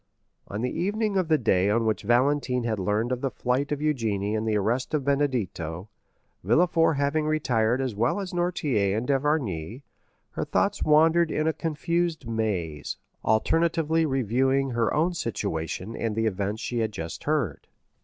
On 0.47 0.61
the 0.61 0.71
evening 0.81 1.15
of 1.15 1.27
the 1.27 1.37
day 1.37 1.69
on 1.69 1.85
which 1.85 2.01
Valentine 2.01 2.63
had 2.63 2.79
learned 2.79 3.11
of 3.11 3.21
the 3.21 3.29
flight 3.29 3.71
of 3.71 3.77
Eugénie 3.77 4.35
and 4.35 4.47
the 4.47 4.57
arrest 4.57 4.95
of 4.95 5.05
Benedetto,—Villefort 5.05 6.95
having 6.97 7.27
retired 7.27 7.79
as 7.79 7.93
well 7.93 8.19
as 8.19 8.33
Noirtier 8.33 8.97
and 8.97 9.05
d'Avrigny,—her 9.05 10.45
thoughts 10.45 10.81
wandered 10.81 11.29
in 11.29 11.45
a 11.47 11.53
confused 11.53 12.27
maze, 12.27 12.97
alternately 13.23 14.03
reviewing 14.07 14.71
her 14.71 14.91
own 14.91 15.13
situation 15.13 15.95
and 15.95 16.15
the 16.15 16.25
events 16.25 16.63
she 16.63 16.79
had 16.79 16.91
just 16.91 17.25
heard. 17.25 17.67